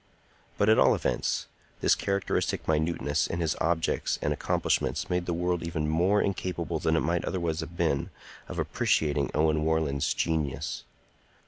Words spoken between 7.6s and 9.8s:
been of appreciating Owen